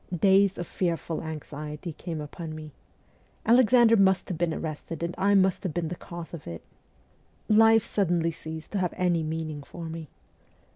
[0.19, 2.71] Days of fearful anxiety came upon me.
[3.45, 6.63] Alexander must have been arrested, and I must have been the cause of it!
[7.47, 10.09] Life suddenly ceased to have any meaning for me.